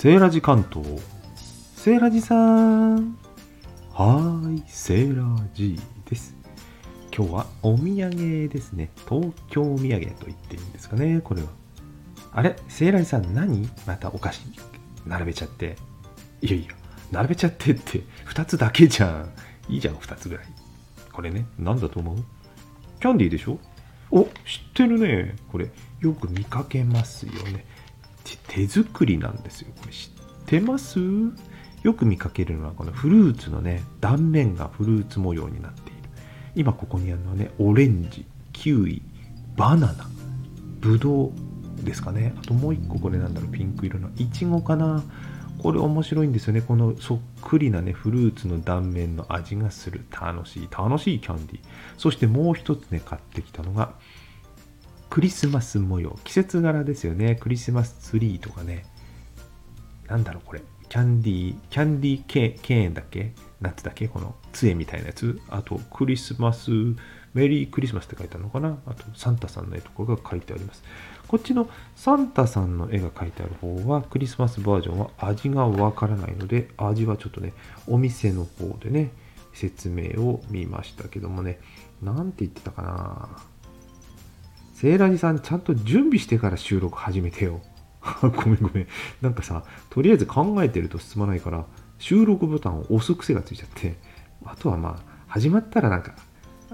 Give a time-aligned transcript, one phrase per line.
[0.00, 0.86] セーラジ関東。
[1.74, 3.18] セーラジさん。
[3.92, 5.76] はーい、セーラジ
[6.08, 6.36] です。
[7.12, 8.92] 今日はお土産ですね。
[9.08, 11.48] 東京土産と言っていいんですかね、これは。
[12.32, 13.68] あれセーラジさん何？
[13.88, 14.42] またお菓子
[15.04, 15.76] 並べちゃって。
[16.42, 16.74] いやいや、
[17.10, 19.32] 並べちゃってって2つだけじゃん。
[19.68, 20.46] いいじゃん、2つぐらい。
[21.12, 22.16] これね、なんだと思う？
[23.00, 23.58] キャンディーでしょ？
[24.12, 24.30] お、知っ
[24.74, 25.34] てるね。
[25.50, 25.68] これ、
[25.98, 27.66] よく見かけますよね。
[28.24, 29.68] 手作りなんですよ。
[29.80, 30.10] これ知
[30.42, 30.98] ってます？
[31.82, 35.98] よく見かけるのはこのフルーツのね、断面がフルーツ模様になっている。
[36.56, 39.00] 今ここにあるのはね、オレンジ、キウイ、
[39.56, 40.08] バナナ、
[40.80, 41.32] ブドウ
[41.84, 42.34] ですかね。
[42.36, 45.02] あともう一個これなんだろう、ピンク色のイチゴかな。
[45.62, 46.62] これ面白いんですよね。
[46.62, 50.04] このそっくりなね、フルーツの断面の味がする。
[50.10, 51.60] 楽しい、楽しいキャンディー。
[51.96, 53.94] そしてもう一つね、買ってきたのが、
[55.10, 56.18] クリスマス模様。
[56.24, 57.36] 季節柄ですよね。
[57.36, 58.84] クリスマスツリーとかね。
[60.06, 60.62] なんだろう、これ。
[60.88, 63.32] キャンディー、キャンディーケケーンだっけ？
[63.60, 64.08] なんてだっけ？
[64.08, 65.38] この杖みたいなやつ。
[65.50, 66.70] あと、クリスマス、
[67.34, 68.78] メリークリスマスって書いてあるのかな？
[68.86, 70.82] あと、サンタさんの絵とかが書いてあります。
[71.26, 77.52] こっちのサンタさんの絵が描いてある方は、クリスマスバージョンは味がわからないので、味はちょっとね、
[77.86, 79.10] お店の方でね、
[79.52, 81.60] 説明を見ましたけどもね、
[82.02, 83.28] なんて言ってたかな？
[84.78, 87.60] セーラジさん、ちゃんと準備してから収録始めてよ。
[88.22, 88.86] ごめんごめん。
[89.20, 91.64] なんかさ、とりあえず考えてると進まないから、
[91.98, 93.96] 収録ボタンを押す癖がついちゃって、
[94.44, 96.14] あとはまあ、始まったらなんか、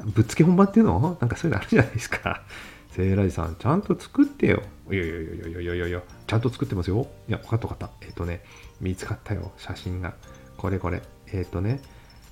[0.04, 1.16] ぶっつけ本番っていうの？
[1.18, 2.42] なんかそういうのあるじゃないですか。
[2.92, 4.62] セーラジさん、ちゃんと作ってよ。
[4.90, 7.06] いやいやいやいやいやいやいや、ちゃんと作ってますよ。
[7.26, 7.90] いや、分かった分かった。
[8.02, 8.44] えっ、とね、
[8.82, 10.12] 見つかったよ、写真が。
[10.58, 11.00] これこれ。
[11.32, 11.80] えっ、とね、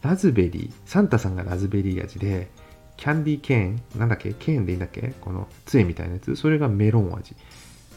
[0.02, 2.50] ラズベリー、サンタさんがラズベリー味で、
[3.03, 4.33] キャンディーケーン、なんだっけ？
[4.33, 5.12] ケーンでいいんだっけ？
[5.20, 6.36] この杖みたいなやつ。
[6.36, 7.34] それがメロン味。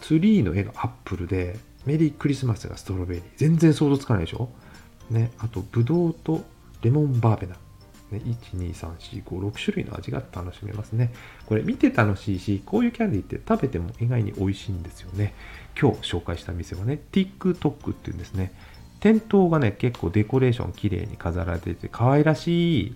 [0.01, 3.23] ツリーの絵がアップルで、メリークリスマスがストロベリー。
[3.37, 4.49] 全然想像つかないでしょ？
[5.11, 6.43] ね、あと、ブドウと
[6.81, 7.53] レモンバーベナ。
[7.53, 11.13] ね、1、2、3、4、5、6種類の味が楽しめますね。
[11.45, 15.35] これ見て楽しいし、こういうキャンディーって食べても意外に美味しいんですよね。
[15.79, 18.53] 今日紹介した店はね、TikTok っていうんですね。
[19.01, 22.95] 店頭がね、結構デコレーション綺麗に飾られていて、可愛らしい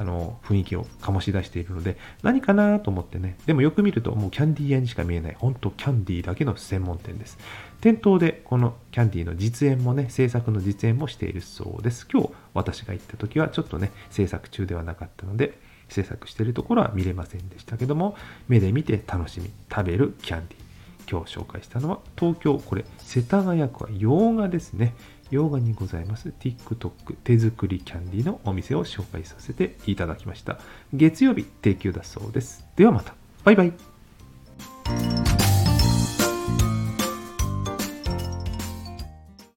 [0.00, 7.36] あの雰囲気を醸し出しているので、何かなと思ってね、でもよく見るともうキャンディー屋にしか見えない、本当キャンディーだけの専門店です。
[7.82, 12.08] 店頭でこのキャンディーの実演もね、制作の実演もしているそうです。
[12.10, 15.58] 今日私が行った時はちょっとね、制作中ではなかったので、
[15.90, 18.16] 制作しているところは見れませんでしたけども、
[18.48, 20.69] 目で見て楽しみ、食べるキャンディー。
[21.10, 24.94] 今日紹介したのは東京、これ、世田谷区は洋画ですね。
[25.30, 30.58] 洋画にございます TikTok 手作りキャンディのお店を紹介させていただきました。
[30.92, 32.64] 月曜日定休だそうです。
[32.76, 33.14] ではまた。
[33.44, 33.89] バイバイ。